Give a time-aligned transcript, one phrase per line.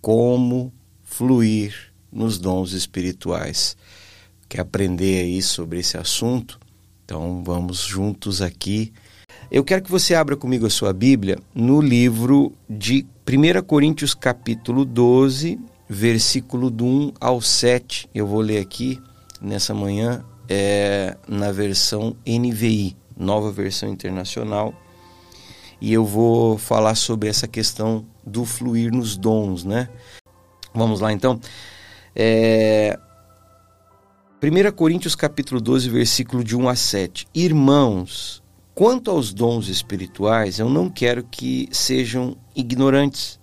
[0.00, 0.72] Como
[1.02, 3.76] fluir nos dons espirituais.
[4.48, 6.58] Quer aprender aí sobre esse assunto?
[7.04, 8.92] Então vamos juntos aqui.
[9.50, 14.84] Eu quero que você abra comigo a sua Bíblia no livro de 1 Coríntios capítulo
[14.84, 18.08] 12, versículo do 1 ao 7.
[18.14, 19.00] Eu vou ler aqui
[19.40, 24.74] nessa manhã é, na versão NVI, nova versão internacional.
[25.80, 29.88] E eu vou falar sobre essa questão do fluir nos dons, né?
[30.74, 31.40] Vamos lá então.
[32.14, 32.98] É...
[34.42, 37.26] 1 Coríntios capítulo 12, versículo de 1 a 7.
[37.34, 38.42] Irmãos,
[38.74, 43.38] quanto aos dons espirituais, eu não quero que sejam ignorantes.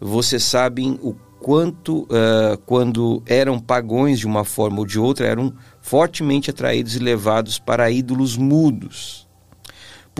[0.00, 5.54] Vocês sabem o quanto, uh, quando eram pagões de uma forma ou de outra, eram
[5.80, 9.29] fortemente atraídos e levados para ídolos mudos.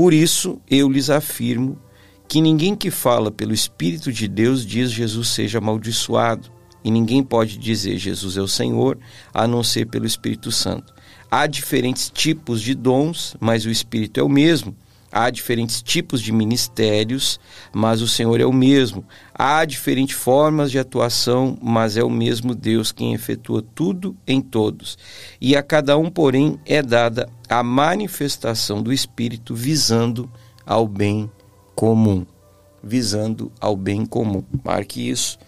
[0.01, 1.79] Por isso, eu lhes afirmo
[2.27, 6.51] que ninguém que fala pelo Espírito de Deus diz Jesus seja amaldiçoado
[6.83, 8.99] e ninguém pode dizer Jesus é o Senhor
[9.35, 10.95] a não ser pelo Espírito Santo.
[11.31, 14.75] Há diferentes tipos de dons, mas o Espírito é o mesmo.
[15.13, 17.41] Há diferentes tipos de ministérios,
[17.73, 19.05] mas o Senhor é o mesmo.
[19.35, 24.97] Há diferentes formas de atuação, mas é o mesmo Deus quem efetua tudo em todos.
[25.41, 30.31] E a cada um, porém, é dada a manifestação do Espírito visando
[30.65, 31.31] ao bem
[31.75, 32.25] comum.
[32.83, 34.45] Visando ao bem comum.
[34.65, 35.39] Marque isso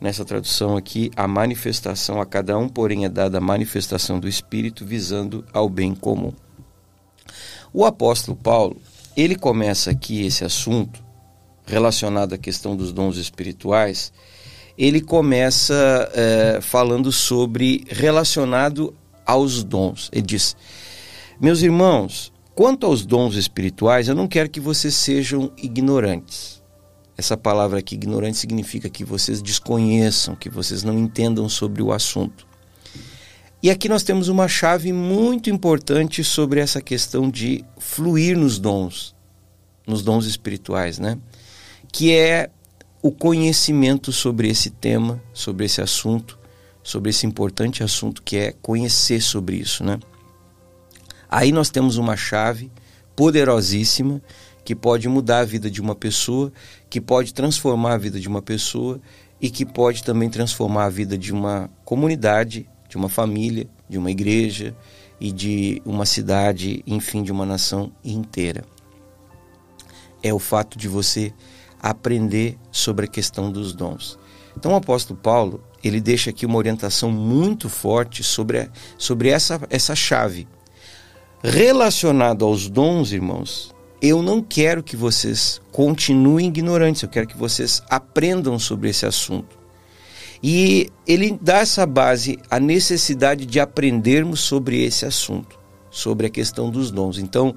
[0.00, 4.84] nessa tradução aqui, a manifestação a cada um, porém, é dada a manifestação do Espírito
[4.84, 6.32] visando ao bem comum.
[7.72, 8.80] O apóstolo Paulo,
[9.16, 11.02] ele começa aqui esse assunto
[11.66, 14.12] relacionado à questão dos dons espirituais,
[14.76, 18.94] ele começa é, falando sobre relacionado
[19.26, 20.10] aos dons.
[20.12, 20.56] Ele diz:
[21.40, 26.60] Meus irmãos, quanto aos dons espirituais, eu não quero que vocês sejam ignorantes.
[27.16, 32.46] Essa palavra aqui, ignorante, significa que vocês desconheçam, que vocês não entendam sobre o assunto.
[33.62, 39.14] E aqui nós temos uma chave muito importante sobre essa questão de fluir nos dons,
[39.86, 41.18] nos dons espirituais, né?
[41.92, 42.48] Que é
[43.02, 46.38] o conhecimento sobre esse tema, sobre esse assunto,
[46.82, 50.00] sobre esse importante assunto que é conhecer sobre isso, né?
[51.28, 52.72] Aí nós temos uma chave
[53.14, 54.22] poderosíssima
[54.64, 56.50] que pode mudar a vida de uma pessoa,
[56.88, 58.98] que pode transformar a vida de uma pessoa
[59.38, 64.10] e que pode também transformar a vida de uma comunidade, de uma família, de uma
[64.10, 64.76] igreja
[65.20, 68.64] e de uma cidade, enfim, de uma nação inteira.
[70.22, 71.32] É o fato de você
[71.80, 74.18] aprender sobre a questão dos dons.
[74.56, 78.68] Então o apóstolo Paulo, ele deixa aqui uma orientação muito forte sobre, a,
[78.98, 80.48] sobre essa, essa chave.
[81.42, 87.82] Relacionado aos dons, irmãos, eu não quero que vocês continuem ignorantes, eu quero que vocês
[87.88, 89.59] aprendam sobre esse assunto.
[90.42, 95.58] E ele dá essa base, a necessidade de aprendermos sobre esse assunto,
[95.90, 97.18] sobre a questão dos dons.
[97.18, 97.54] Então,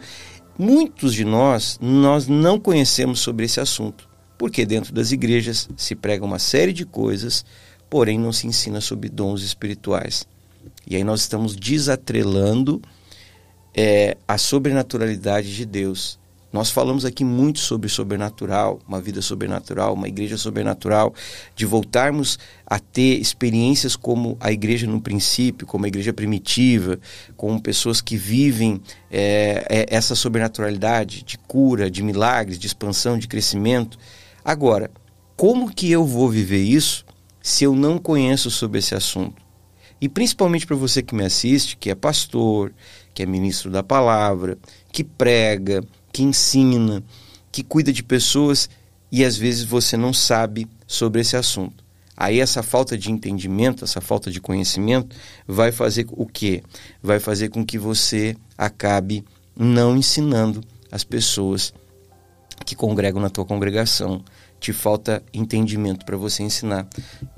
[0.58, 6.26] muitos de nós, nós não conhecemos sobre esse assunto, porque dentro das igrejas se prega
[6.26, 7.46] uma série de coisas,
[7.90, 10.28] porém não se ensina sobre dons espirituais.
[10.86, 12.82] E aí nós estamos desatrelando
[13.74, 16.20] é, a sobrenaturalidade de Deus
[16.54, 21.12] nós falamos aqui muito sobre sobrenatural, uma vida sobrenatural, uma igreja sobrenatural,
[21.56, 27.00] de voltarmos a ter experiências como a igreja no princípio, como a igreja primitiva,
[27.36, 28.80] com pessoas que vivem
[29.12, 33.98] é, essa sobrenaturalidade de cura, de milagres, de expansão, de crescimento.
[34.46, 34.92] Agora,
[35.36, 37.04] como que eu vou viver isso
[37.42, 39.42] se eu não conheço sobre esse assunto?
[40.00, 42.72] E principalmente para você que me assiste, que é pastor,
[43.12, 44.58] que é ministro da palavra,
[44.92, 47.04] que prega, que ensina,
[47.52, 48.70] que cuida de pessoas
[49.12, 51.84] e às vezes você não sabe sobre esse assunto.
[52.16, 55.16] Aí essa falta de entendimento, essa falta de conhecimento
[55.48, 56.64] vai fazer o quê?
[57.02, 59.26] Vai fazer com que você acabe
[59.56, 61.74] não ensinando as pessoas
[62.64, 64.24] que congregam na tua congregação.
[64.60, 66.88] Te falta entendimento para você ensinar.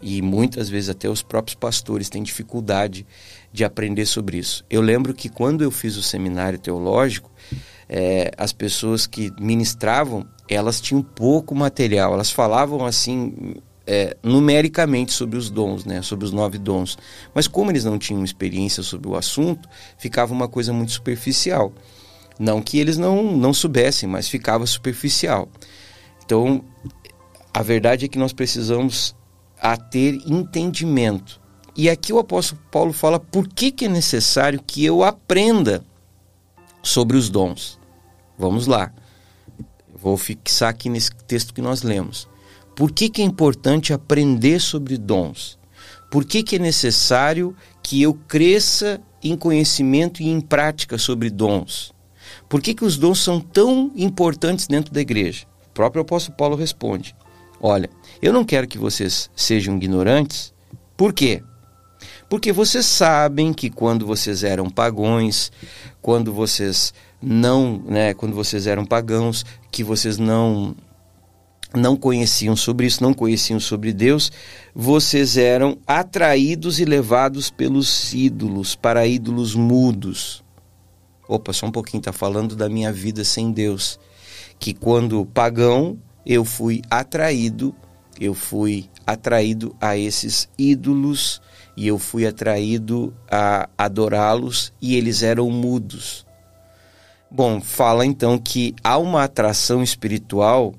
[0.01, 3.07] E muitas vezes até os próprios pastores têm dificuldade
[3.51, 4.63] de aprender sobre isso.
[4.69, 7.31] Eu lembro que quando eu fiz o seminário teológico,
[7.89, 13.55] é, as pessoas que ministravam, elas tinham pouco material, elas falavam assim
[13.85, 16.97] é, numericamente sobre os dons, né, sobre os nove dons.
[17.33, 21.71] Mas como eles não tinham experiência sobre o assunto, ficava uma coisa muito superficial.
[22.39, 25.47] Não que eles não, não soubessem, mas ficava superficial.
[26.25, 26.63] Então,
[27.53, 29.15] a verdade é que nós precisamos
[29.61, 31.39] a ter entendimento.
[31.77, 35.83] E aqui o apóstolo Paulo fala por que, que é necessário que eu aprenda
[36.85, 37.79] sobre os dons.
[38.37, 38.93] Vamos lá.
[39.93, 42.27] Vou fixar aqui nesse texto que nós lemos.
[42.75, 45.57] Por que, que é importante aprender sobre dons?
[46.11, 51.93] Por que, que é necessário que eu cresça em conhecimento e em prática sobre dons?
[52.47, 55.45] Por que, que os dons são tão importantes dentro da igreja?
[55.67, 57.15] O próprio apóstolo Paulo responde:
[57.59, 57.89] Olha,
[58.21, 60.53] eu não quero que vocês sejam ignorantes.
[60.95, 61.41] Por quê?
[62.29, 65.51] Porque vocês sabem que quando vocês eram pagões,
[66.01, 70.75] quando vocês não, né, quando vocês eram pagãos, que vocês não
[71.73, 74.31] não conheciam sobre isso, não conheciam sobre Deus,
[74.73, 80.41] vocês eram atraídos e levados pelos ídolos, para ídolos mudos.
[81.27, 83.99] Opa, só um pouquinho, está falando da minha vida sem Deus.
[84.57, 87.75] Que quando pagão, eu fui atraído,
[88.19, 91.41] eu fui atraído a esses ídolos
[91.75, 96.25] e eu fui atraído a adorá-los e eles eram mudos.
[97.29, 100.73] Bom, fala então que há uma atração espiritual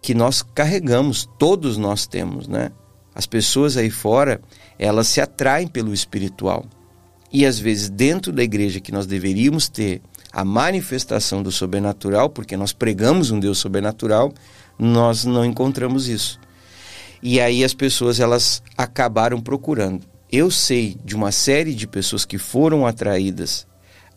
[0.00, 2.70] que nós carregamos, todos nós temos, né?
[3.14, 4.40] As pessoas aí fora,
[4.78, 6.64] elas se atraem pelo espiritual.
[7.32, 10.00] E às vezes dentro da igreja que nós deveríamos ter
[10.32, 14.32] a manifestação do sobrenatural, porque nós pregamos um Deus sobrenatural,
[14.78, 16.38] nós não encontramos isso.
[17.22, 20.04] E aí as pessoas elas acabaram procurando.
[20.30, 23.66] Eu sei de uma série de pessoas que foram atraídas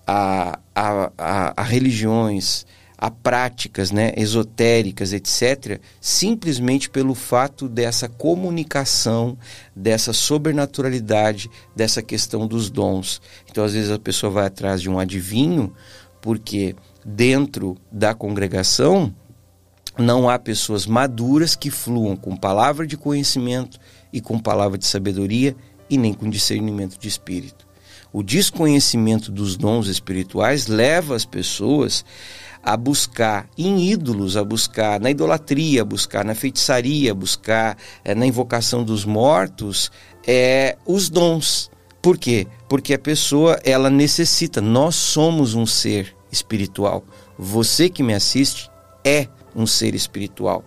[0.06, 2.66] a, a, a, a religiões,
[2.98, 9.38] a práticas né, esotéricas, etc., simplesmente pelo fato dessa comunicação,
[9.74, 13.22] dessa sobrenaturalidade, dessa questão dos dons.
[13.50, 15.74] Então, às vezes, a pessoa vai atrás de um adivinho,
[16.19, 16.75] porque
[17.06, 19.16] dentro da congregação
[19.97, 23.80] não há pessoas maduras que fluam com palavra de conhecimento
[24.12, 25.56] e com palavra de sabedoria
[25.89, 27.68] e nem com discernimento de espírito.
[28.12, 32.03] O desconhecimento dos dons espirituais leva as pessoas
[32.63, 38.13] a buscar em ídolos, a buscar na idolatria, a buscar na feitiçaria, a buscar é,
[38.13, 39.91] na invocação dos mortos,
[40.25, 41.69] é, os dons.
[42.01, 42.47] Por quê?
[42.68, 44.59] Porque a pessoa ela necessita.
[44.59, 47.03] Nós somos um ser espiritual.
[47.38, 48.69] Você que me assiste
[49.03, 49.27] é
[49.60, 50.64] um ser espiritual.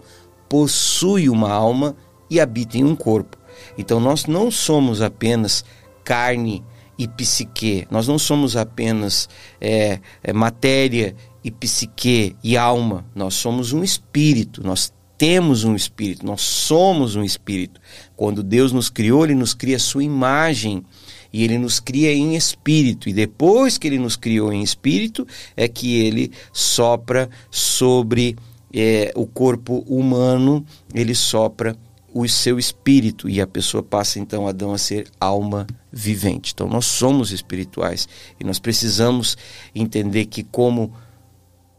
[0.49, 1.97] Possui uma alma
[2.29, 3.39] e habita em um corpo.
[3.77, 5.65] Então nós não somos apenas
[6.05, 6.63] carne
[6.99, 7.87] e psique.
[7.91, 9.29] Nós não somos apenas
[9.61, 13.05] é, é, matéria e psique e alma.
[13.15, 17.81] Nós somos um espírito, nós temos um espírito, nós somos um espírito.
[18.17, 20.85] Quando Deus nos criou, Ele nos cria a sua imagem
[21.33, 23.09] e Ele nos cria em espírito.
[23.09, 28.37] E depois que Ele nos criou em espírito, é que Ele sopra sobre
[28.73, 30.65] é, o corpo humano,
[30.95, 31.77] Ele sopra
[32.15, 36.53] o seu espírito e a pessoa passa então Adão a ser alma vivente.
[36.53, 38.09] Então nós somos espirituais
[38.39, 39.37] e nós precisamos
[39.75, 40.93] entender que como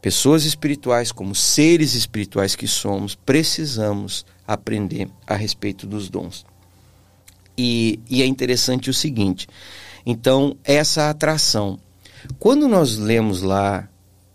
[0.02, 6.44] pessoas espirituais, como seres espirituais que somos, precisamos aprender a respeito dos dons.
[7.56, 9.46] E, e é interessante o seguinte:
[10.04, 11.78] então, essa atração.
[12.38, 13.88] Quando nós lemos lá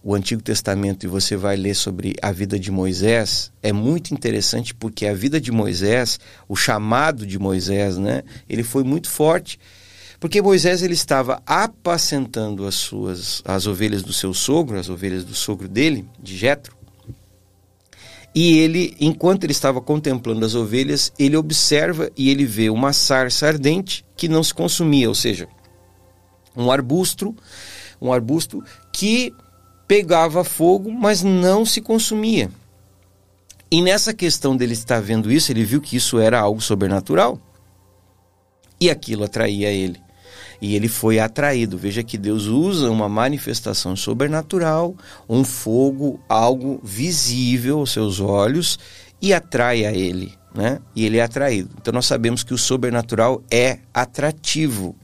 [0.04, 4.74] o Antigo Testamento e você vai ler sobre a vida de Moisés, é muito interessante
[4.74, 9.60] porque a vida de Moisés, o chamado de Moisés, né, ele foi muito forte.
[10.19, 15.34] Porque Moisés ele estava apacentando as suas as ovelhas do seu sogro, as ovelhas do
[15.34, 16.78] sogro dele, de Jetro.
[18.36, 23.47] E ele, enquanto ele estava contemplando as ovelhas, ele observa e ele vê uma sarça
[23.47, 25.47] ardente que não se consumia, ou seja,
[26.56, 27.35] um arbusto,
[28.02, 29.33] um arbusto que
[29.90, 32.52] pegava fogo, mas não se consumia.
[33.72, 37.40] E nessa questão dele estar vendo isso, ele viu que isso era algo sobrenatural.
[38.80, 40.00] E aquilo atraía ele
[40.62, 41.78] e ele foi atraído.
[41.78, 44.96] Veja que Deus usa uma manifestação sobrenatural,
[45.28, 48.78] um fogo, algo visível aos seus olhos
[49.19, 50.80] e atrai a ele, né?
[50.96, 51.72] E ele é atraído.
[51.81, 54.96] Então nós sabemos que o sobrenatural é atrativo.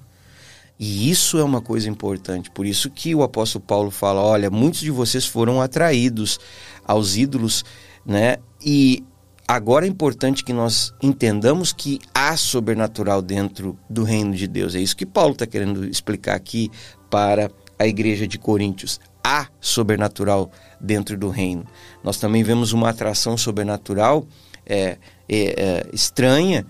[0.77, 2.51] E isso é uma coisa importante.
[2.51, 6.39] Por isso que o apóstolo Paulo fala: olha, muitos de vocês foram atraídos
[6.85, 7.63] aos ídolos,
[8.05, 8.37] né?
[8.63, 9.03] E
[9.47, 14.73] Agora é importante que nós entendamos que há sobrenatural dentro do reino de Deus.
[14.73, 16.71] É isso que Paulo está querendo explicar aqui
[17.11, 18.99] para a igreja de Coríntios.
[19.23, 20.51] Há sobrenatural
[20.81, 21.63] dentro do reino.
[22.03, 24.25] Nós também vemos uma atração sobrenatural
[24.65, 24.97] é,
[25.29, 26.65] é, é, estranha,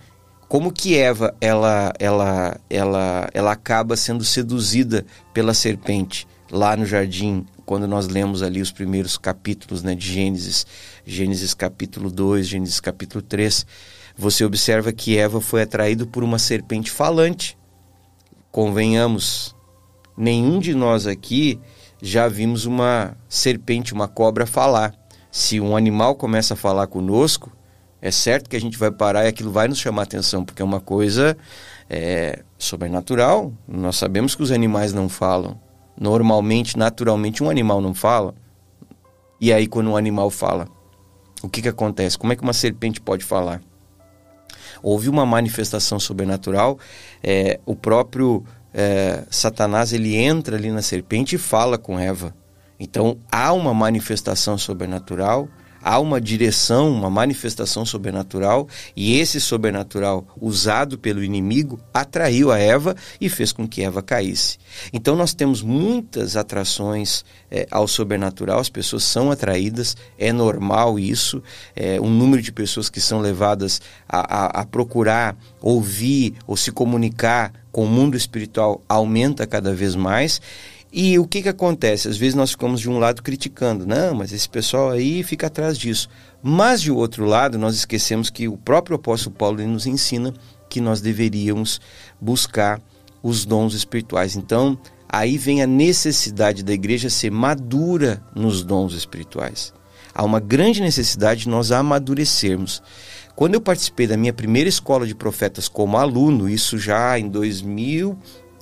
[0.47, 7.45] como que Eva ela, ela, ela, ela acaba sendo seduzida pela serpente lá no jardim
[7.65, 10.67] quando nós lemos ali os primeiros capítulos né, de Gênesis,
[11.05, 13.65] Gênesis capítulo 2, Gênesis capítulo 3,
[14.15, 17.57] você observa que Eva foi atraído por uma serpente falante.
[18.51, 19.55] Convenhamos,
[20.15, 21.59] nenhum de nós aqui
[22.01, 24.93] já vimos uma serpente, uma cobra falar.
[25.31, 27.51] Se um animal começa a falar conosco,
[28.05, 30.65] É certo que a gente vai parar e aquilo vai nos chamar atenção, porque é
[30.65, 31.35] uma coisa
[31.89, 33.51] é, sobrenatural.
[33.67, 35.59] Nós sabemos que os animais não falam.
[35.99, 38.35] Normalmente, naturalmente, um animal não fala.
[39.41, 40.67] E aí, quando um animal fala,
[41.41, 42.15] o que, que acontece?
[42.15, 43.59] Como é que uma serpente pode falar?
[44.83, 46.77] Houve uma manifestação sobrenatural.
[47.23, 52.35] É, o próprio é, Satanás ele entra ali na serpente e fala com Eva.
[52.79, 55.49] Então há uma manifestação sobrenatural
[55.85, 62.95] há uma direção, uma manifestação sobrenatural, e esse sobrenatural usado pelo inimigo atraiu a Eva
[63.21, 64.57] e fez com que Eva caísse.
[64.91, 71.43] Então nós temos muitas atrações é, ao sobrenatural, as pessoas são atraídas, é normal isso,
[71.75, 76.71] é, um número de pessoas que são levadas a, a, a procurar ouvir ou se
[76.71, 80.41] comunicar com o mundo espiritual aumenta cada vez mais
[80.97, 82.07] e o que, que acontece?
[82.07, 85.77] Às vezes nós ficamos de um lado criticando, não, mas esse pessoal aí fica atrás
[85.77, 86.07] disso.
[86.41, 90.33] Mas de outro lado, nós esquecemos que o próprio apóstolo Paulo nos ensina
[90.69, 91.81] que nós deveríamos
[92.21, 92.81] buscar
[93.21, 94.37] os dons espirituais.
[94.37, 94.77] Então,
[95.09, 99.73] aí vem a necessidade da igreja ser madura nos dons espirituais.
[100.13, 102.81] Há uma grande necessidade de nós amadurecermos.
[103.35, 108.17] Quando eu participei da minha primeira escola de profetas como aluno, isso já em 2000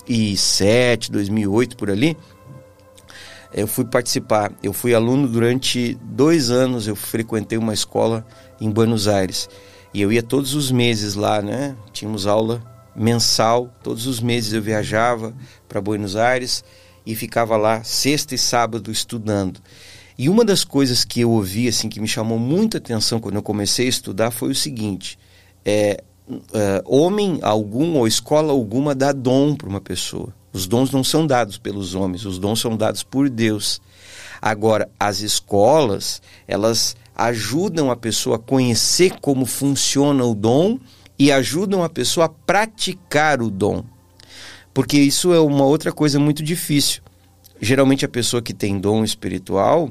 [0.06, 2.16] 2007, 2008 por ali,
[3.52, 4.52] eu fui participar.
[4.62, 6.88] Eu fui aluno durante dois anos.
[6.88, 8.26] Eu frequentei uma escola
[8.60, 9.48] em Buenos Aires
[9.92, 11.76] e eu ia todos os meses lá, né?
[11.92, 12.60] Tínhamos aula
[12.96, 13.72] mensal.
[13.82, 15.32] Todos os meses eu viajava
[15.68, 16.64] para Buenos Aires
[17.06, 19.60] e ficava lá sexta e sábado estudando.
[20.18, 23.42] E uma das coisas que eu ouvi assim que me chamou muita atenção quando eu
[23.42, 25.16] comecei a estudar foi o seguinte:
[25.64, 30.34] é, uh, homem algum ou escola alguma dá dom para uma pessoa.
[30.52, 33.80] Os dons não são dados pelos homens, os dons são dados por Deus.
[34.40, 40.78] Agora, as escolas, elas ajudam a pessoa a conhecer como funciona o dom
[41.18, 43.84] e ajudam a pessoa a praticar o dom.
[44.72, 47.02] Porque isso é uma outra coisa muito difícil.
[47.60, 49.90] Geralmente a pessoa que tem dom espiritual,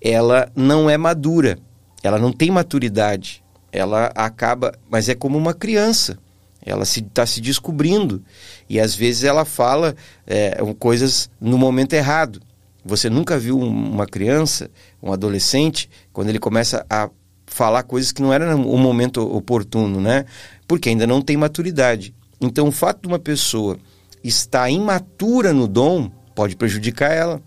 [0.00, 1.58] ela não é madura,
[2.02, 3.43] ela não tem maturidade
[3.74, 6.16] ela acaba, mas é como uma criança,
[6.64, 8.22] ela está se, tá se descobrindo
[8.70, 12.40] e às vezes ela fala é, coisas no momento errado.
[12.84, 14.70] Você nunca viu uma criança,
[15.02, 17.10] um adolescente, quando ele começa a
[17.46, 20.24] falar coisas que não eram o momento oportuno, né?
[20.68, 22.14] Porque ainda não tem maturidade.
[22.40, 23.78] Então, o fato de uma pessoa
[24.22, 27.42] estar imatura no dom pode prejudicar ela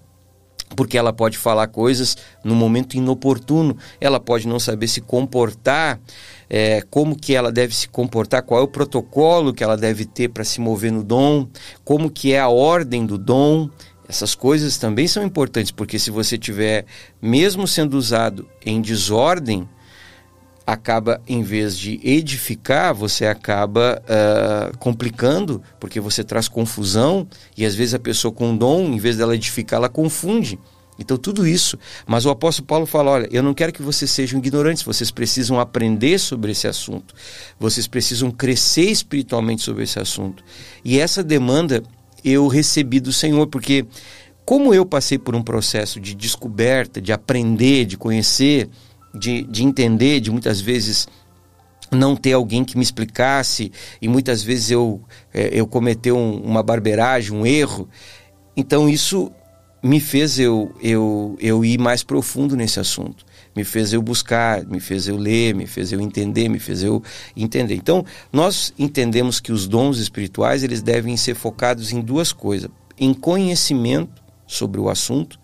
[0.76, 6.00] porque ela pode falar coisas no momento inoportuno, ela pode não saber se comportar,
[6.50, 10.30] é, como que ela deve se comportar, qual é o protocolo que ela deve ter
[10.30, 11.48] para se mover no dom,
[11.84, 13.70] como que é a ordem do dom.
[14.10, 16.86] Essas coisas também são importantes, porque se você tiver,
[17.22, 19.68] mesmo sendo usado em desordem,
[20.68, 27.74] acaba, em vez de edificar, você acaba uh, complicando, porque você traz confusão e às
[27.74, 30.60] vezes a pessoa com dom, em vez dela edificar, ela confunde.
[31.00, 31.78] Então, tudo isso.
[32.06, 35.58] Mas o apóstolo Paulo fala: olha, eu não quero que vocês sejam ignorantes, vocês precisam
[35.58, 37.16] aprender sobre esse assunto,
[37.58, 40.44] vocês precisam crescer espiritualmente sobre esse assunto.
[40.84, 41.82] E essa demanda
[42.26, 43.86] eu recebi do Senhor, porque,
[44.44, 48.68] como eu passei por um processo de descoberta, de aprender, de conhecer,
[49.18, 51.08] de, de entender, de muitas vezes
[51.92, 53.72] não ter alguém que me explicasse
[54.02, 55.02] e muitas vezes eu,
[55.34, 57.88] é, eu cometer um, uma barbeiragem, um erro.
[58.56, 59.32] Então isso
[59.82, 63.26] me fez eu, eu, eu ir mais profundo nesse assunto.
[63.56, 67.02] Me fez eu buscar, me fez eu ler, me fez eu entender, me fez eu
[67.36, 67.76] entender.
[67.76, 72.70] Então, nós entendemos que os dons espirituais eles devem ser focados em duas coisas:
[73.00, 75.40] em conhecimento sobre o assunto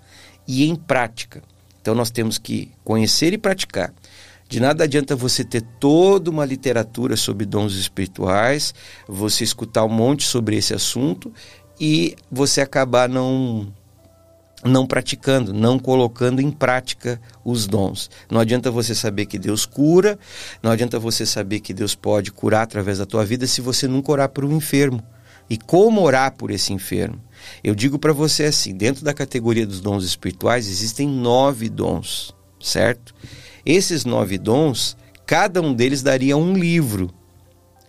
[0.47, 1.41] e em prática.
[1.83, 3.93] Então nós temos que conhecer e praticar.
[4.47, 8.73] De nada adianta você ter toda uma literatura sobre dons espirituais,
[9.05, 11.33] você escutar um monte sobre esse assunto
[11.77, 13.67] e você acabar não
[14.63, 18.09] não praticando, não colocando em prática os dons.
[18.31, 20.17] Não adianta você saber que Deus cura,
[20.61, 24.13] não adianta você saber que Deus pode curar através da tua vida se você nunca
[24.13, 25.03] orar por um enfermo.
[25.49, 27.19] E como orar por esse enfermo?
[27.63, 33.13] Eu digo para você assim: dentro da categoria dos dons espirituais existem nove dons, certo?
[33.65, 37.09] Esses nove dons, cada um deles daria um livro.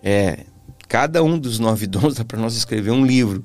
[0.02, 0.44] É,
[0.88, 3.42] cada um dos nove dons dá para nós escrever um livro,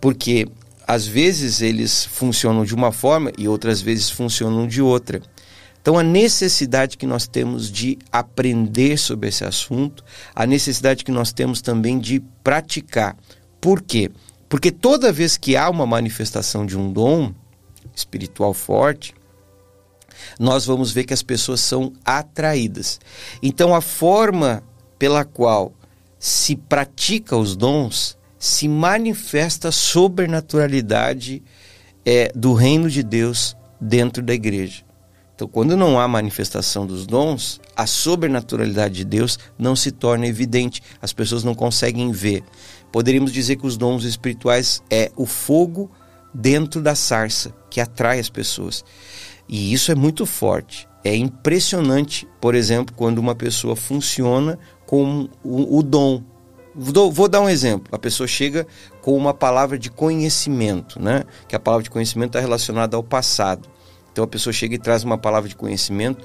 [0.00, 0.48] porque
[0.86, 5.20] às vezes eles funcionam de uma forma e outras vezes funcionam de outra.
[5.80, 11.32] Então, a necessidade que nós temos de aprender sobre esse assunto, a necessidade que nós
[11.32, 13.16] temos também de praticar.
[13.60, 14.10] Por quê?
[14.10, 14.27] Porque
[14.70, 17.34] toda vez que há uma manifestação de um dom
[17.94, 19.14] espiritual forte,
[20.38, 23.00] nós vamos ver que as pessoas são atraídas.
[23.42, 24.62] Então, a forma
[24.98, 25.72] pela qual
[26.18, 31.42] se pratica os dons se manifesta a sobrenaturalidade
[32.04, 34.82] é, do reino de Deus dentro da igreja.
[35.34, 40.82] Então, quando não há manifestação dos dons, a sobrenaturalidade de Deus não se torna evidente,
[41.00, 42.42] as pessoas não conseguem ver.
[42.92, 45.90] Poderíamos dizer que os dons espirituais é o fogo
[46.32, 48.84] dentro da sarça que atrai as pessoas.
[49.48, 50.88] E isso é muito forte.
[51.04, 56.22] É impressionante, por exemplo, quando uma pessoa funciona com o, o dom.
[56.74, 57.88] Vou, vou dar um exemplo.
[57.92, 58.66] A pessoa chega
[59.00, 61.24] com uma palavra de conhecimento, né?
[61.48, 63.68] Que a palavra de conhecimento está relacionada ao passado.
[64.12, 66.24] Então a pessoa chega e traz uma palavra de conhecimento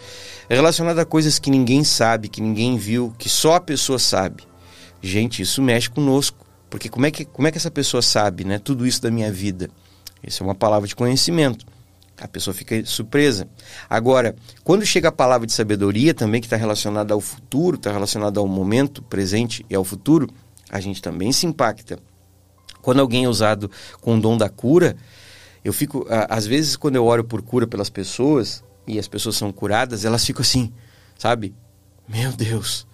[0.49, 4.43] relacionada a coisas que ninguém sabe, que ninguém viu, que só a pessoa sabe.
[5.01, 6.42] Gente, isso mexe conosco,
[6.73, 8.57] porque como é que, como é que essa pessoa sabe, né?
[8.57, 9.69] Tudo isso da minha vida.
[10.25, 11.67] Isso é uma palavra de conhecimento.
[12.19, 13.47] A pessoa fica surpresa.
[13.87, 18.39] Agora, quando chega a palavra de sabedoria também, que está relacionada ao futuro, está relacionada
[18.39, 20.27] ao momento presente e ao futuro,
[20.67, 21.99] a gente também se impacta.
[22.81, 23.69] Quando alguém é usado
[24.01, 24.95] com o dom da cura,
[25.63, 29.51] eu fico, às vezes, quando eu oro por cura pelas pessoas e as pessoas são
[29.51, 30.73] curadas, elas ficam assim,
[31.19, 31.53] sabe?
[32.07, 32.87] Meu Deus,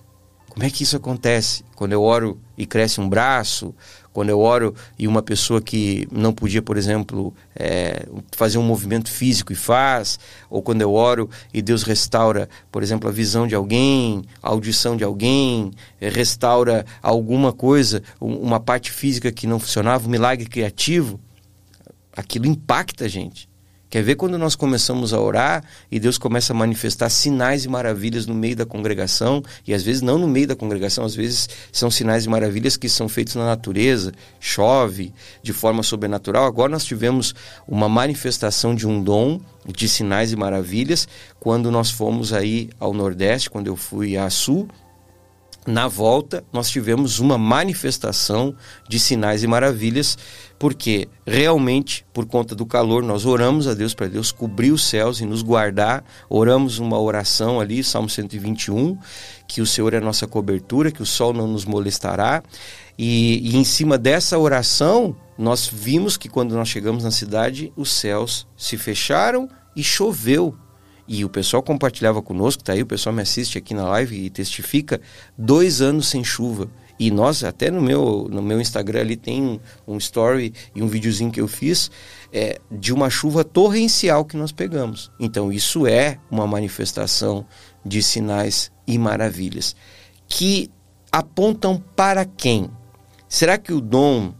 [0.49, 1.63] como é que isso acontece?
[1.75, 3.73] Quando eu oro e cresce um braço,
[4.11, 9.09] quando eu oro e uma pessoa que não podia, por exemplo, é, fazer um movimento
[9.09, 13.55] físico e faz, ou quando eu oro e Deus restaura, por exemplo, a visão de
[13.55, 20.07] alguém, a audição de alguém, é, restaura alguma coisa, uma parte física que não funcionava,
[20.07, 21.19] um milagre criativo
[22.19, 23.48] aquilo impacta a gente.
[23.89, 28.27] Quer ver quando nós começamos a orar e Deus começa a manifestar sinais e maravilhas
[28.27, 31.89] no meio da congregação, e às vezes não no meio da congregação, às vezes são
[31.89, 36.45] sinais e maravilhas que são feitos na natureza, chove de forma sobrenatural.
[36.45, 37.33] Agora nós tivemos
[37.67, 41.07] uma manifestação de um dom de sinais e maravilhas
[41.39, 44.67] quando nós fomos aí ao Nordeste, quando eu fui a Sul,
[45.69, 48.55] na volta, nós tivemos uma manifestação
[48.87, 50.17] de sinais e maravilhas,
[50.57, 55.21] porque realmente, por conta do calor, nós oramos a Deus para Deus cobrir os céus
[55.21, 56.03] e nos guardar.
[56.27, 58.97] Oramos uma oração ali, Salmo 121,
[59.47, 62.41] que o Senhor é a nossa cobertura, que o sol não nos molestará.
[62.97, 67.91] E, e em cima dessa oração, nós vimos que quando nós chegamos na cidade, os
[67.91, 70.57] céus se fecharam e choveu
[71.09, 74.29] e o pessoal compartilhava conosco, tá aí, o pessoal me assiste aqui na live e
[74.29, 75.01] testifica,
[75.35, 76.69] dois anos sem chuva.
[76.99, 81.31] E nós, até no meu, no meu Instagram ali tem um, story e um videozinho
[81.31, 81.89] que eu fiz
[82.31, 85.09] é, de uma chuva torrencial que nós pegamos.
[85.19, 87.43] Então isso é uma manifestação
[87.83, 89.75] de sinais e maravilhas
[90.27, 90.69] que
[91.11, 92.69] apontam para quem?
[93.27, 94.31] Será que o dom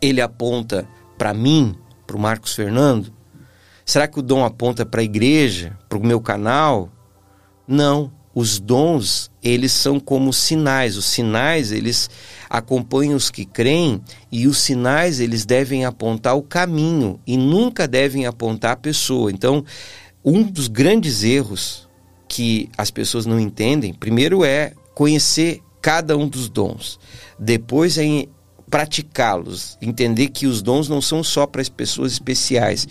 [0.00, 3.12] ele aponta para mim, para o Marcos Fernando?
[3.86, 6.90] Será que o dom aponta para a igreja, para o meu canal?
[7.68, 8.10] Não.
[8.34, 10.96] Os dons, eles são como sinais.
[10.96, 12.10] Os sinais, eles
[12.50, 18.26] acompanham os que creem e os sinais, eles devem apontar o caminho e nunca devem
[18.26, 19.30] apontar a pessoa.
[19.30, 19.64] Então,
[20.22, 21.88] um dos grandes erros
[22.28, 26.98] que as pessoas não entendem, primeiro é conhecer cada um dos dons.
[27.38, 28.26] Depois é
[28.70, 32.86] praticá-los, entender que os dons não são só para as pessoas especiais,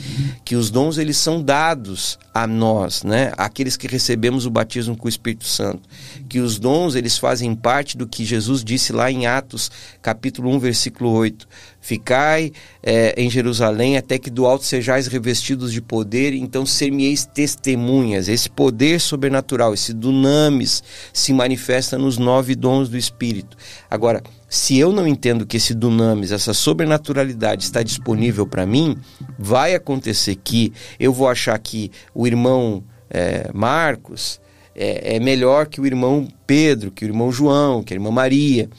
[0.46, 3.34] que os dons eles são dados a nós, né?
[3.38, 5.82] Aqueles que recebemos o batismo com o Espírito Santo,
[6.30, 9.70] que os dons eles fazem parte do que Jesus disse lá em Atos,
[10.02, 11.48] capítulo 1, versículo 8.
[11.82, 18.28] Ficai é, em Jerusalém até que do alto sejais revestidos de poder, então ser-me-eis testemunhas.
[18.28, 20.82] Esse poder sobrenatural, esse dunamis,
[21.14, 23.56] se manifesta nos nove dons do Espírito.
[23.90, 24.24] Agora,
[24.56, 28.98] se eu não entendo que esse dunamis, essa sobrenaturalidade está disponível para mim,
[29.38, 34.40] vai acontecer que eu vou achar que o irmão é, Marcos
[34.74, 38.70] é, é melhor que o irmão Pedro, que o irmão João, que a irmã Maria.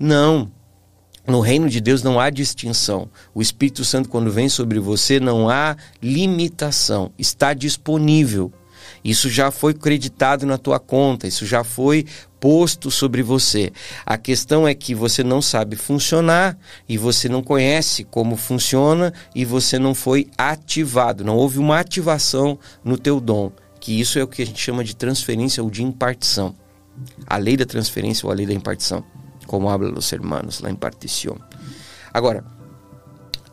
[0.00, 0.50] Não.
[1.26, 3.10] No reino de Deus não há distinção.
[3.34, 7.12] O Espírito Santo, quando vem sobre você, não há limitação.
[7.18, 8.50] Está disponível.
[9.04, 12.06] Isso já foi creditado na tua conta, isso já foi
[12.40, 13.72] posto sobre você.
[14.04, 16.56] A questão é que você não sabe funcionar
[16.88, 22.58] e você não conhece como funciona e você não foi ativado, não houve uma ativação
[22.84, 25.82] no teu dom, que isso é o que a gente chama de transferência ou de
[25.82, 26.54] impartição.
[27.26, 29.04] A lei da transferência ou a lei da impartição
[29.48, 31.40] como habla los hermanos, la impartición.
[32.12, 32.44] Agora,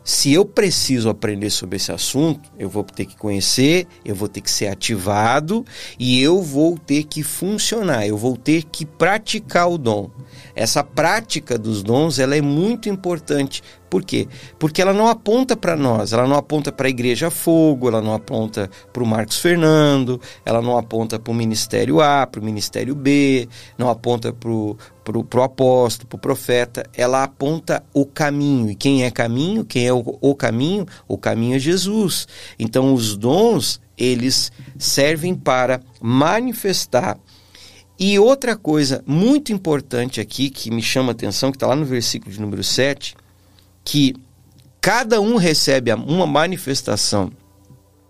[0.06, 4.40] se eu preciso aprender sobre esse assunto, eu vou ter que conhecer, eu vou ter
[4.40, 5.66] que ser ativado
[5.98, 10.12] e eu vou ter que funcionar, eu vou ter que praticar o dom.
[10.56, 14.28] Essa prática dos dons ela é muito importante Por quê?
[14.60, 18.14] Porque ela não aponta para nós, ela não aponta para a Igreja Fogo, ela não
[18.14, 22.94] aponta para o Marcos Fernando, ela não aponta para o Ministério A, para o Ministério
[22.94, 24.76] B, não aponta para o
[25.14, 28.70] pro, apóstolo, para o profeta, ela aponta o caminho.
[28.70, 29.66] E quem é caminho?
[29.66, 30.86] Quem é o, o caminho?
[31.08, 32.28] O caminho é Jesus.
[32.58, 37.18] Então os dons, eles servem para manifestar
[37.98, 41.86] e outra coisa muito importante aqui que me chama a atenção, que está lá no
[41.86, 43.16] versículo de número 7,
[43.86, 44.14] que
[44.82, 47.32] cada um recebe uma manifestação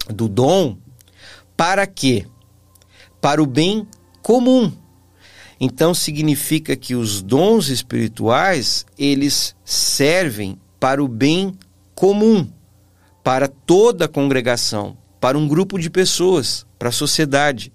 [0.08, 0.78] do dom
[1.56, 2.26] para quê?
[3.22, 3.88] Para o bem
[4.24, 4.72] comum.
[5.60, 11.58] Então significa que os dons espirituais, eles servem para o bem
[11.94, 12.48] comum,
[13.24, 17.72] para toda a congregação, para um grupo de pessoas, para a sociedade.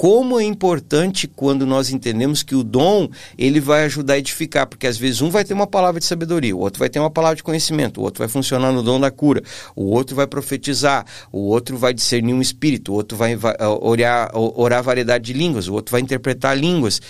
[0.00, 4.86] Como é importante quando nós entendemos que o dom ele vai ajudar a edificar, porque
[4.86, 7.36] às vezes um vai ter uma palavra de sabedoria, o outro vai ter uma palavra
[7.36, 9.42] de conhecimento, o outro vai funcionar no dom da cura,
[9.76, 13.38] o outro vai profetizar, o outro vai discernir um espírito, o outro vai,
[13.82, 17.02] orar, orar variedade de línguas, o outro vai interpretar línguas.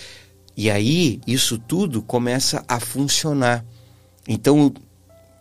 [0.57, 3.63] E aí isso tudo começa a funcionar.
[4.27, 4.73] Então,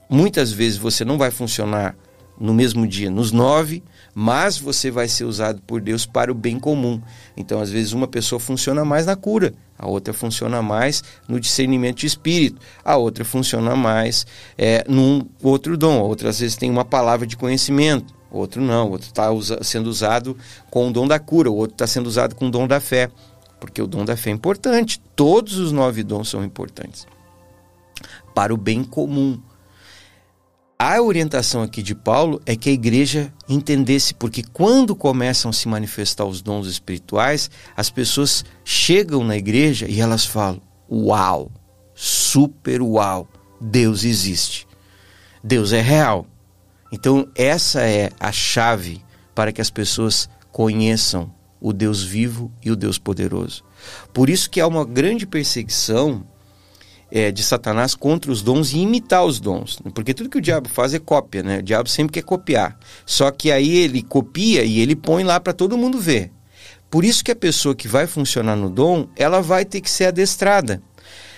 [0.08, 1.96] muitas vezes você não vai funcionar
[2.40, 3.82] no mesmo dia, nos nove,
[4.14, 7.00] mas você vai ser usado por Deus para o bem comum.
[7.36, 11.98] Então, às vezes, uma pessoa funciona mais na cura, a outra funciona mais no discernimento
[11.98, 14.26] de espírito, a outra funciona mais
[14.56, 18.90] é, num outro dom, a outra às vezes tem uma palavra de conhecimento, outro não,
[18.90, 20.34] outro está usa, sendo usado
[20.70, 23.10] com o dom da cura, o outro está sendo usado com o dom da fé,
[23.60, 27.06] porque o dom da fé é importante, todos os nove dons são importantes
[28.34, 29.38] para o bem comum
[30.82, 35.68] a orientação aqui de Paulo é que a igreja entendesse, porque quando começam a se
[35.68, 41.52] manifestar os dons espirituais, as pessoas chegam na igreja e elas falam: Uau,
[41.94, 43.28] super uau,
[43.60, 44.66] Deus existe,
[45.44, 46.26] Deus é real.
[46.90, 52.76] Então, essa é a chave para que as pessoas conheçam o Deus vivo e o
[52.76, 53.62] Deus poderoso.
[54.14, 56.24] Por isso que há uma grande perseguição
[57.10, 59.78] é, de Satanás contra os dons e imitar os dons.
[59.94, 61.58] Porque tudo que o diabo faz é cópia, né?
[61.58, 62.78] O diabo sempre quer copiar.
[63.04, 66.30] Só que aí ele copia e ele põe lá para todo mundo ver.
[66.90, 70.06] Por isso que a pessoa que vai funcionar no dom, ela vai ter que ser
[70.06, 70.82] adestrada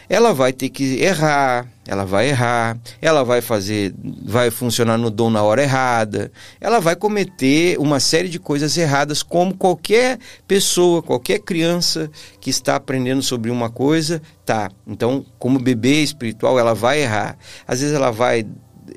[0.09, 5.31] ela vai ter que errar, ela vai errar, ela vai fazer, vai funcionar no dom
[5.31, 11.41] na hora errada, ela vai cometer uma série de coisas erradas, como qualquer pessoa, qualquer
[11.41, 12.11] criança
[12.41, 14.71] que está aprendendo sobre uma coisa, tá.
[14.87, 17.37] Então, como bebê espiritual, ela vai errar.
[17.67, 18.47] Às vezes ela vai.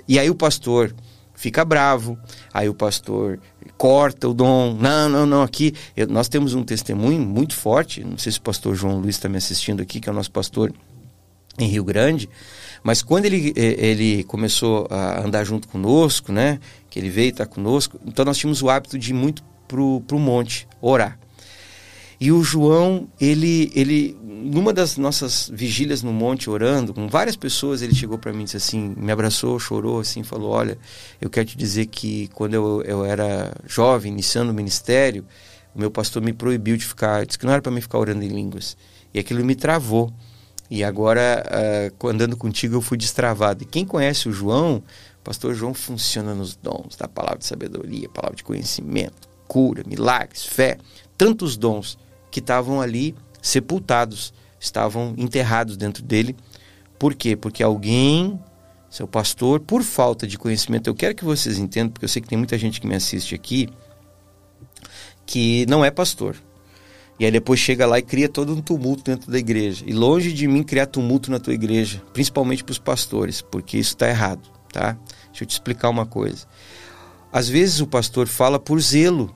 [0.08, 0.94] E aí o pastor
[1.34, 2.18] fica bravo,
[2.54, 3.40] aí o pastor
[3.78, 4.76] corta o dom.
[4.80, 8.04] Não, não, não, aqui eu, nós temos um testemunho muito forte.
[8.04, 10.32] Não sei se o pastor João Luiz está me assistindo aqui, que é o nosso
[10.32, 10.72] pastor
[11.58, 12.30] em Rio Grande,
[12.84, 17.46] mas quando ele, eh, ele começou a andar junto conosco, né, que ele veio estar
[17.46, 21.18] conosco, então nós tínhamos o hábito de ir muito pro, pro monte orar.
[22.20, 27.82] E o João, ele, ele, numa das nossas vigílias no monte orando, com várias pessoas,
[27.82, 30.78] ele chegou para mim e disse assim, me abraçou, chorou, assim, falou: Olha,
[31.20, 35.26] eu quero te dizer que quando eu, eu era jovem, iniciando o ministério,
[35.76, 38.24] o meu pastor me proibiu de ficar, disse que não era para mim ficar orando
[38.24, 38.78] em línguas.
[39.14, 40.14] E aquilo me travou.
[40.70, 43.64] E agora, uh, andando contigo, eu fui destravado.
[43.64, 44.78] E quem conhece o João,
[45.20, 50.46] o pastor João funciona nos dons da palavra de sabedoria, palavra de conhecimento, cura, milagres,
[50.46, 50.78] fé,
[51.18, 51.98] tantos dons
[52.32, 56.36] que estavam ali sepultados, estavam enterrados dentro dele.
[56.98, 57.36] Por quê?
[57.36, 58.40] Porque alguém,
[58.90, 62.28] seu pastor, por falta de conhecimento, eu quero que vocês entendam, porque eu sei que
[62.28, 63.70] tem muita gente que me assiste aqui,
[65.26, 66.36] que não é pastor.
[67.20, 69.86] E aí depois chega lá e cria todo um tumulto dentro da igreja.
[69.88, 73.92] E longe de mim criar tumulto na tua igreja, principalmente para os pastores, porque isso
[73.92, 74.98] está errado, tá?
[75.28, 76.46] Deixa eu te explicar uma coisa.
[77.32, 79.34] Às vezes o pastor fala por zelo,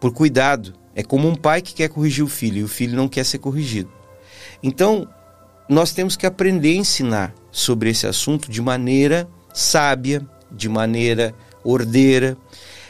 [0.00, 0.74] por cuidado.
[0.94, 3.38] É como um pai que quer corrigir o filho e o filho não quer ser
[3.38, 3.90] corrigido.
[4.62, 5.08] Então,
[5.68, 12.36] nós temos que aprender a ensinar sobre esse assunto de maneira sábia, de maneira ordeira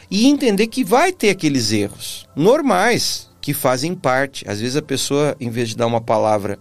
[0.09, 4.43] e entender que vai ter aqueles erros normais, que fazem parte.
[4.45, 6.59] Às vezes a pessoa, em vez de dar uma palavra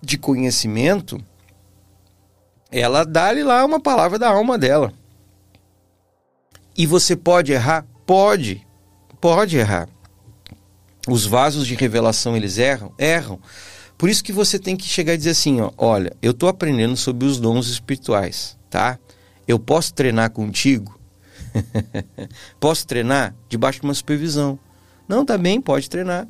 [0.00, 1.22] de conhecimento,
[2.72, 4.90] ela dá-lhe lá uma palavra da alma dela.
[6.74, 7.84] E você pode errar?
[8.06, 8.66] Pode.
[9.20, 9.86] Pode errar.
[11.06, 12.94] Os vasos de revelação eles erram?
[12.96, 13.38] Erram.
[13.98, 16.96] Por isso que você tem que chegar e dizer assim, ó, olha, eu estou aprendendo
[16.96, 18.98] sobre os dons espirituais, tá?
[19.46, 20.98] Eu posso treinar contigo?
[22.58, 24.58] posso treinar debaixo de uma supervisão.
[25.10, 26.28] Não, tá bem, pode treinar.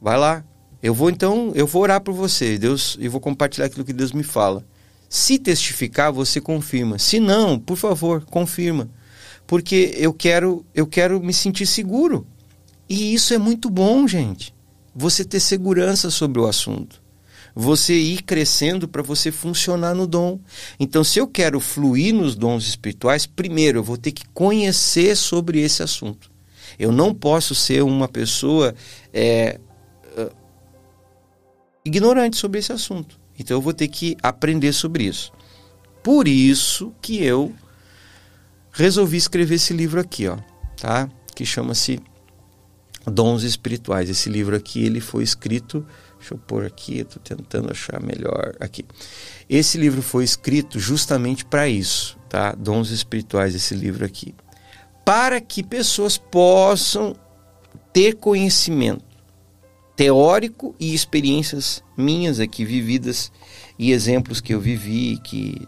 [0.00, 0.42] Vai lá.
[0.82, 4.12] Eu vou então, eu vou orar por você, Deus, e vou compartilhar aquilo que Deus
[4.12, 4.64] me fala.
[5.10, 6.98] Se testificar, você confirma.
[6.98, 8.88] Se não, por favor, confirma.
[9.46, 12.26] Porque eu quero, eu quero me sentir seguro.
[12.88, 14.54] E isso é muito bom, gente.
[14.94, 17.02] Você ter segurança sobre o assunto.
[17.54, 20.40] Você ir crescendo para você funcionar no dom.
[20.80, 25.60] Então, se eu quero fluir nos dons espirituais, primeiro eu vou ter que conhecer sobre
[25.60, 26.37] esse assunto.
[26.78, 28.74] Eu não posso ser uma pessoa
[29.12, 29.58] é,
[31.84, 33.18] ignorante sobre esse assunto.
[33.38, 35.32] Então eu vou ter que aprender sobre isso.
[36.02, 37.54] Por isso que eu
[38.72, 40.38] resolvi escrever esse livro aqui, ó,
[40.76, 41.08] tá?
[41.34, 42.00] Que chama-se
[43.06, 44.10] Dons Espirituais.
[44.10, 45.86] Esse livro aqui ele foi escrito,
[46.18, 48.84] deixa eu pôr aqui, estou tentando achar melhor aqui.
[49.48, 52.52] Esse livro foi escrito justamente para isso, tá?
[52.52, 54.34] Dons Espirituais, esse livro aqui,
[55.08, 57.16] para que pessoas possam
[57.94, 59.02] ter conhecimento
[59.96, 63.32] teórico e experiências minhas aqui vividas
[63.78, 65.66] e exemplos que eu vivi, que